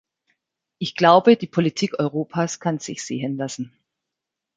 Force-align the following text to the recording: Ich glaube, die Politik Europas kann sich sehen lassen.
Ich 0.79 0.95
glaube, 0.95 1.37
die 1.37 1.45
Politik 1.45 1.99
Europas 1.99 2.59
kann 2.59 2.79
sich 2.79 3.05
sehen 3.05 3.37
lassen. 3.37 3.71